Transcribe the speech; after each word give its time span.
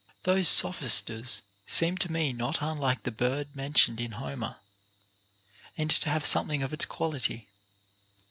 Those 0.23 0.47
sophisters 0.47 1.43
seem 1.67 1.95
to 1.99 2.11
me 2.11 2.33
not 2.33 2.57
unlike 2.59 3.03
the 3.03 3.11
bird 3.11 3.55
mentioned 3.55 4.01
in 4.01 4.13
Homer, 4.13 4.55
and 5.77 5.91
to 5.91 6.09
have 6.09 6.25
something 6.25 6.63
of 6.63 6.73
its 6.73 6.87
quality. 6.87 7.47